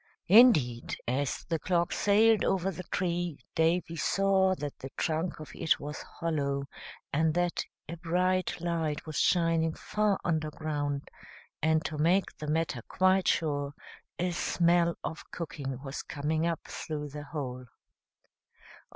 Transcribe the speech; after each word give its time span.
Indeed, 0.29 0.95
as 1.07 1.45
the 1.47 1.59
clock 1.59 1.91
sailed 1.91 2.43
over 2.43 2.71
the 2.71 2.81
tree, 2.85 3.37
Davy 3.53 3.95
saw 3.97 4.55
that 4.55 4.79
the 4.79 4.89
trunk 4.97 5.39
of 5.39 5.51
it 5.53 5.79
was 5.79 6.01
hollow, 6.01 6.63
and 7.13 7.35
that 7.35 7.63
a 7.87 7.97
bright 7.97 8.59
light 8.59 9.05
was 9.05 9.19
shining 9.19 9.75
far 9.75 10.19
underground; 10.23 11.07
and, 11.61 11.85
to 11.85 11.99
make 11.99 12.35
the 12.39 12.47
matter 12.47 12.81
quite 12.87 13.27
sure, 13.27 13.75
a 14.17 14.31
smell 14.31 14.95
of 15.03 15.21
cooking 15.29 15.79
was 15.83 16.01
coming 16.01 16.47
up 16.47 16.61
through 16.67 17.09
the 17.09 17.25
hole. 17.25 17.65